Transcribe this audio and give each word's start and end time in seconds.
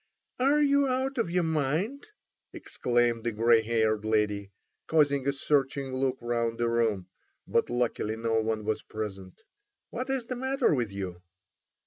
"Are 0.39 0.63
you 0.63 0.87
out 0.87 1.19
of 1.19 1.29
your 1.29 1.43
mind?" 1.43 2.07
exclaimed 2.53 3.23
the 3.23 3.31
grey 3.31 3.61
haired 3.61 4.03
lady, 4.03 4.49
casting 4.89 5.27
a 5.27 5.31
searching 5.31 5.93
look 5.93 6.17
round 6.23 6.57
the 6.57 6.67
room; 6.67 7.05
but 7.47 7.69
luckily 7.69 8.15
no 8.15 8.41
one 8.41 8.65
was 8.65 8.81
present. 8.81 9.43
"What 9.91 10.09
is 10.09 10.25
the 10.25 10.35
matter 10.35 10.73
with 10.73 10.91
you?" 10.91 11.21